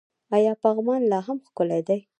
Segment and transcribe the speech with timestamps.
[0.35, 1.99] آیا پغمان لا هم ښکلی دی؟